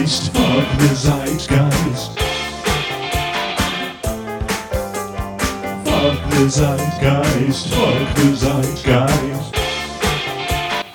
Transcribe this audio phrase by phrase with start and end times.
[0.00, 0.32] The Zeitgeist.
[5.84, 9.56] Fuck the Zeitgeist, fuck the Zeitgeist.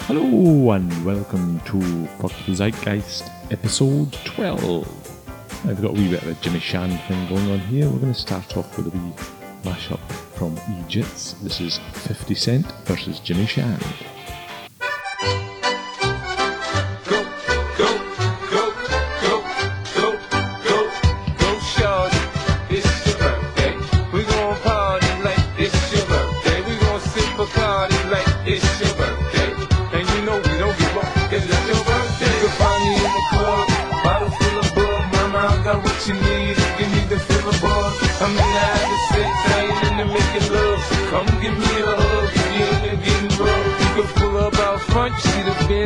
[0.07, 4.87] Hello and welcome to Fuck the Zeitgeist episode 12.
[5.69, 7.87] I've got a wee bit of a Jimmy Shand thing going on here.
[7.87, 9.13] We're going to start off with a wee
[9.61, 10.01] mashup
[10.33, 11.39] from E-Jitz.
[11.43, 13.85] This is 50 Cent versus Jimmy Shand.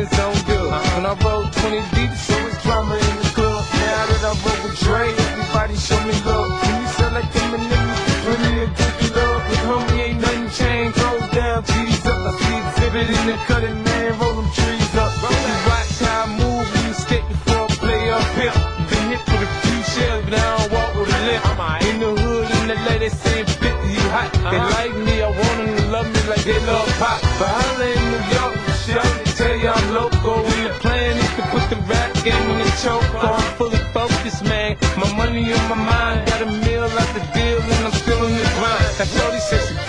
[0.00, 0.70] Benz on good.
[0.96, 3.64] When I roll 20 deep, so it's drama in the club.
[3.74, 6.50] Now that I roll with Dre, everybody show me love.
[6.62, 7.88] When you sell like Eminem,
[8.24, 9.42] plenty of goofy love.
[9.48, 10.96] With homie, ain't nothing changed.
[11.02, 12.16] Roll down, G's up.
[12.16, 13.79] I see exhibit in the cutting,
[32.24, 34.76] game in the choke, so I'm fully focused, man.
[34.96, 38.32] My money on my mind, got a meal out the deal, and I'm still in
[38.32, 38.84] the grind.
[38.98, 39.79] That's 36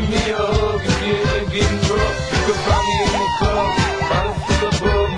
[0.00, 1.82] give me a hug if you're getting.
[1.82, 3.70] You can find me in the club,
[4.10, 5.10] bottle full of bug.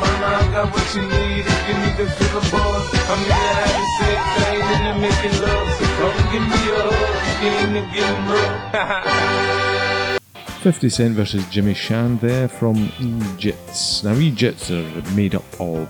[0.50, 2.84] Got what you need if you need to a.
[3.10, 5.68] I'm having sex, I ain't making love.
[5.76, 10.20] So come give me a hug if into getting rough.
[10.62, 14.02] 50 Cent versus Jimmy Shand there from E-Jitz.
[14.04, 15.88] Now, E-Jitz are made up of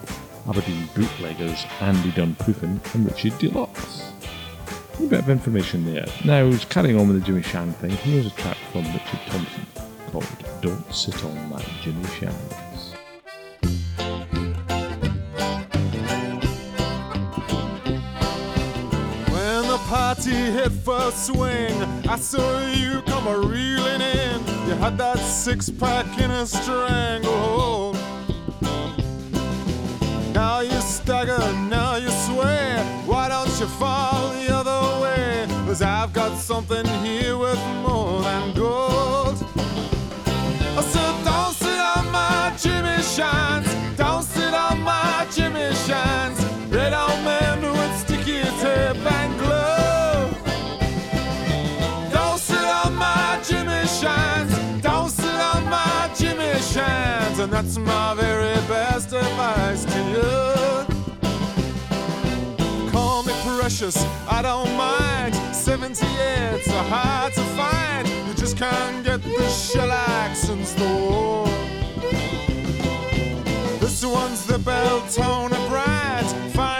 [0.48, 4.09] Aberdeen bootleggers Andy Dunproofin and Richard Deluxe.
[5.00, 6.06] A bit of information there.
[6.27, 9.66] Now, carrying on with the Jimmy Shand thing, here's a track from Richard Thompson
[10.12, 10.27] called
[10.61, 12.94] Don't Sit on That Jimmy Shands.
[19.31, 21.72] When the party hit first swing,
[22.06, 24.47] I saw you come a reeling in.
[24.69, 27.97] You had that six pack in a stranglehold.
[27.97, 28.06] Oh.
[30.34, 31.38] Now you stagger,
[31.69, 32.77] now you sway.
[33.06, 34.59] Why don't you fall way?
[35.70, 39.38] Cause I've got something here worth more than gold.
[39.38, 43.72] So don't sit on my Jimmy Shands.
[43.97, 46.44] Don't sit on my Jimmy Shands.
[46.75, 50.36] Red old man with sticky tape and glove.
[52.12, 54.52] Don't sit on my Jimmy Shands.
[54.82, 57.38] Don't sit on my Jimmy Shands.
[57.38, 60.31] And that's my very best advice to you.
[62.91, 65.39] Call me precious, I don't mind.
[65.70, 68.08] 78's so hard to find.
[68.08, 71.47] You just can't get the shellacs in store.
[73.78, 76.80] This one's the bell Beltona brand, finest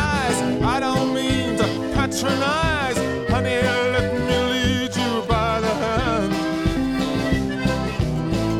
[2.21, 2.97] Patronize.
[3.29, 3.61] Honey,
[3.95, 6.33] let me lead you by the hand.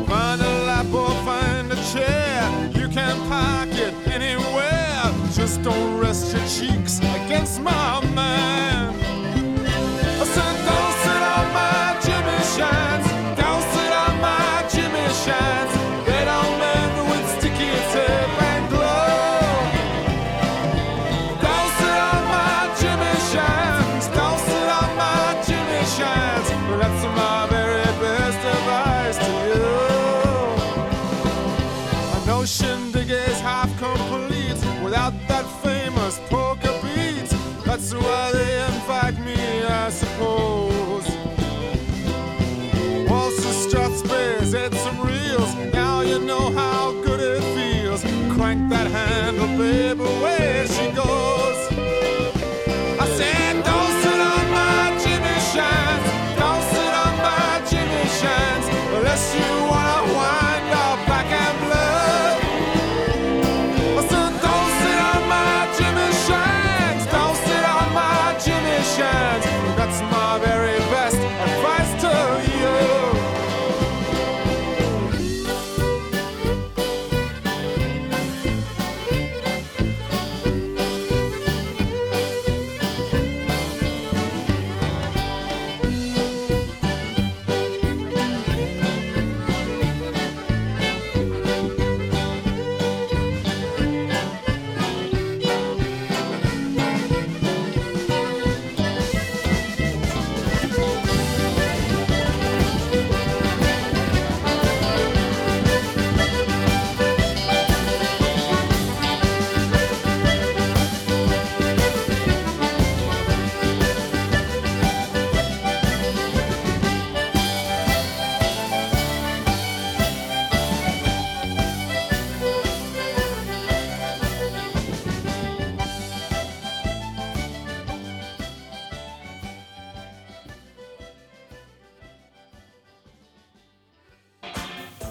[0.08, 2.42] Find a lap or find a chair.
[2.74, 5.12] You can park it anywhere.
[5.32, 8.01] Just don't rest your cheeks against my
[25.84, 26.48] Shands.
[26.80, 29.66] That's my very best advice to you.
[32.16, 37.28] A notion dig is half complete without that famous poker beat.
[37.64, 41.06] That's why they invite me, I suppose.
[43.08, 45.52] Waltz Strasbourg's hit some reels.
[45.72, 48.02] Now you know how good it feels.
[48.34, 50.41] Crank that handle, baby, where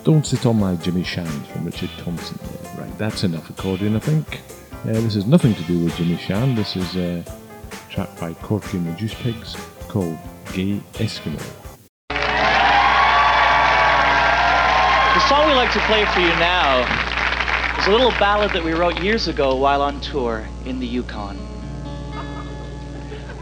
[0.03, 2.39] Don't Sit on My Jimmy Shand from Richard Thompson.
[2.75, 4.39] Right, that's enough accordion, I think.
[4.83, 6.57] Uh, this has nothing to do with Jimmy Shand.
[6.57, 7.24] This is a
[7.92, 9.56] track by Corky and the Juice Pigs
[9.89, 10.18] called
[10.53, 11.38] Gay Eskimo.
[15.13, 16.81] The song we like to play for you now
[17.77, 21.38] is a little ballad that we wrote years ago while on tour in the Yukon.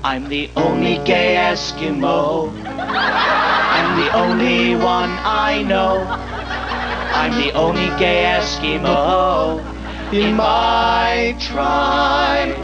[0.03, 2.51] I'm the only gay Eskimo.
[2.65, 6.38] I'm the only one I know.
[7.13, 9.63] I'm the only gay Eskimo
[10.13, 12.55] in my tribe.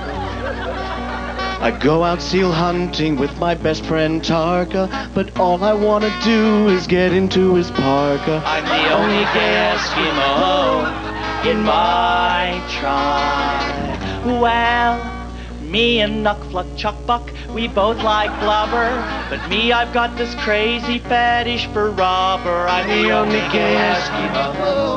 [1.61, 6.67] I go out seal hunting with my best friend Tarka, but all I wanna do
[6.69, 8.43] is get into his parka.
[8.45, 11.15] I'm the only gay Eskimo
[11.45, 14.39] in my tribe.
[14.41, 15.24] Well,
[15.65, 18.89] me and Nuckfluck Chuckbuck, we both like blubber,
[19.29, 22.67] but me, I've got this crazy fetish for rubber.
[22.67, 24.95] I'm the only gay Eskimo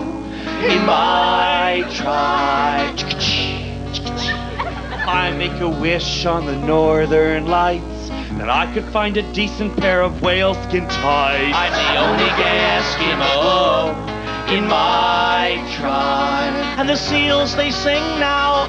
[0.65, 2.97] in my tribe.
[5.09, 10.03] I make a wish on the northern lights that I could find a decent pair
[10.03, 11.57] of whaleskin tights.
[11.57, 14.19] I'm the only gay Eskimo
[14.57, 16.55] in my tribe.
[16.79, 18.69] And the seals they sing now.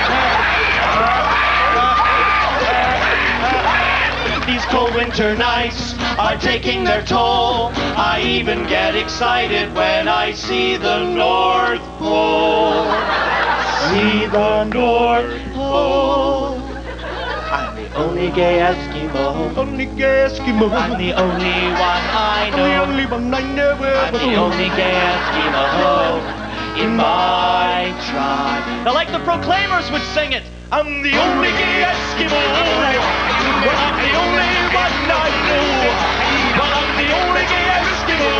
[4.46, 7.70] These cold winter nights are taking their toll.
[7.96, 12.84] I even get excited when I see the North Pole.
[13.88, 16.58] See the North Pole.
[17.50, 19.56] I'm the only gay Eskimo.
[19.56, 20.70] Only gay Eskimo.
[20.70, 22.56] I'm the only one I know.
[22.56, 23.72] The only one I know.
[23.72, 26.41] I'm the only gay Eskimo
[26.78, 28.64] in my tribe.
[28.84, 30.42] Now, like the Proclaimers would sing it.
[30.70, 32.32] I'm the only gay Eskimo.
[32.32, 35.68] Well, I'm the only one I know.
[36.56, 38.32] Well, I'm the only gay Eskimo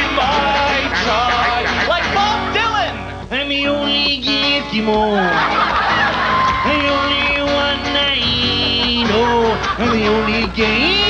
[0.00, 1.68] in my tribe.
[1.88, 2.94] Like Bob Dylan.
[3.30, 5.12] I'm the only gay Eskimo.
[6.64, 9.34] The only one I know.
[9.78, 11.05] I'm the only gay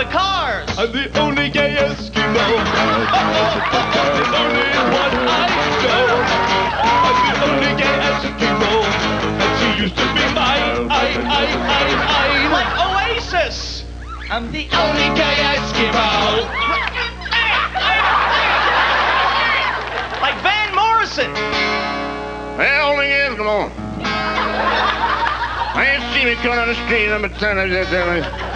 [0.00, 0.64] the cars.
[0.78, 2.32] I'm the only gay Eskimo.
[2.32, 5.44] the only one I
[5.84, 6.24] know.
[7.04, 8.72] I'm the only gay Eskimo.
[9.44, 10.56] And she used to be my
[10.88, 11.44] I, I, I,
[12.16, 12.48] I.
[12.48, 13.84] Like Oasis.
[14.30, 16.48] I'm the only gay Eskimo.
[20.24, 21.30] like Van Morrison.
[22.56, 23.68] The only Eskimo.
[25.76, 27.12] I ain't seen me coming on the street.
[27.12, 28.49] I'm a ton of that.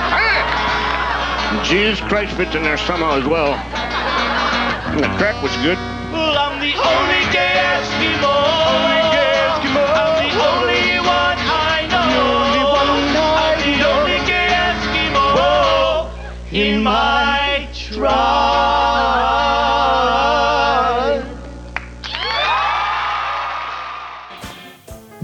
[1.62, 3.54] Jesus Christ fits in there somehow as well.
[3.54, 5.78] And the track was good.
[6.12, 8.43] Well, I'm the only gay Eskimo.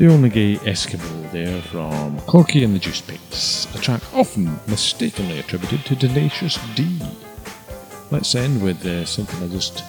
[0.01, 5.39] The Only Gay Eskimo there from Corky and the Juice Pigs, a track often mistakenly
[5.41, 6.99] attributed to Tenacious D.
[8.11, 9.85] Let's end with uh, something I just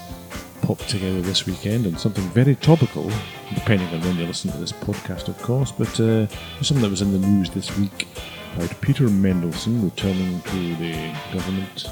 [0.63, 3.09] popped together this weekend and something very topical,
[3.55, 6.27] depending on when you listen to this podcast, of course, but uh,
[6.61, 8.09] something that was in the news this week
[8.57, 11.89] about Peter Mandelson returning to the government,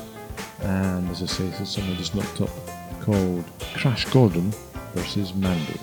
[0.63, 2.49] and as I say, I just knocked up
[2.99, 3.45] called
[3.75, 4.51] Crash Gordon
[4.93, 5.79] versus Mandy.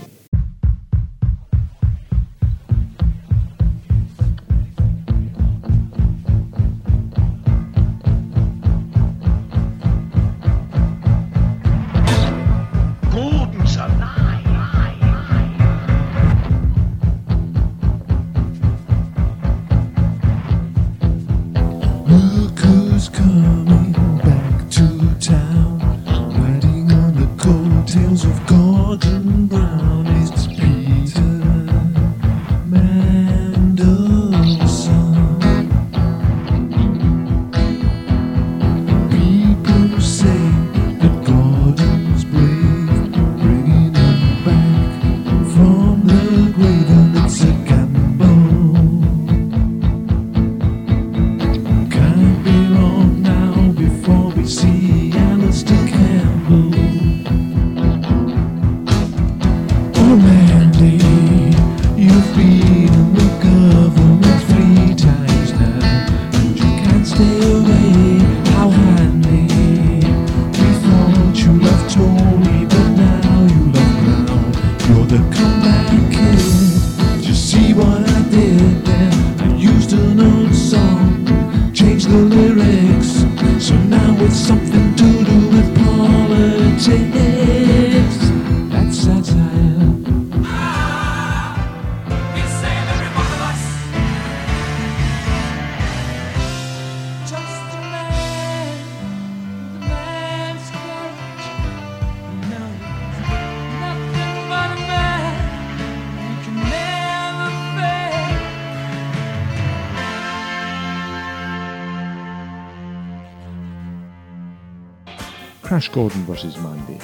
[115.77, 116.99] Gordon versus Mandy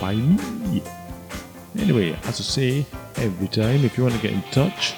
[0.00, 0.80] by me.
[1.76, 2.86] Anyway, as I say
[3.16, 4.94] every time, if you want to get in touch,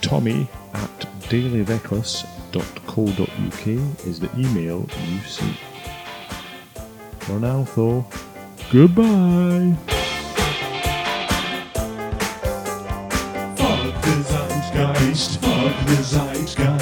[0.00, 3.66] Tommy at dailyreckless.co.uk
[4.06, 5.56] is the email you see.
[7.18, 8.06] For now, though,
[8.70, 9.74] goodbye.
[13.56, 16.73] Fuck the Zeitgeist, fuck the Zeitgeist.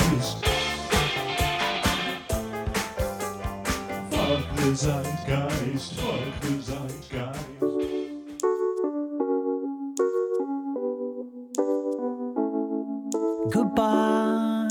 [13.52, 14.68] Goodbye.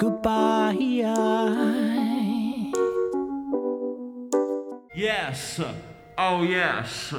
[0.00, 0.78] Goodbye.
[4.94, 5.60] Yes.
[6.16, 7.14] Oh, yes.